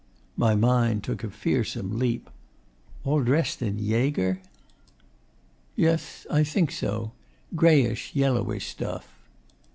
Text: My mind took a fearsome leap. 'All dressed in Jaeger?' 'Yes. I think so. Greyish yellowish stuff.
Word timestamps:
My 0.35 0.55
mind 0.55 1.03
took 1.03 1.23
a 1.23 1.29
fearsome 1.29 1.99
leap. 1.99 2.27
'All 3.03 3.21
dressed 3.23 3.61
in 3.61 3.77
Jaeger?' 3.77 4.41
'Yes. 5.75 6.25
I 6.31 6.43
think 6.43 6.71
so. 6.71 7.11
Greyish 7.55 8.15
yellowish 8.15 8.65
stuff. 8.67 9.13